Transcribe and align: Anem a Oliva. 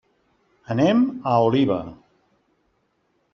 Anem 0.75 1.03
a 1.33 1.33
Oliva. 1.49 1.77